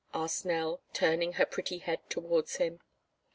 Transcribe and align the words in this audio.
asked 0.15 0.47
Nell, 0.47 0.81
turning 0.93 1.33
her 1.33 1.45
pretty 1.45 1.77
head 1.77 1.99
towards 2.09 2.55
him. 2.55 2.79